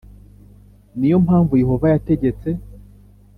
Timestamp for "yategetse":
1.93-2.49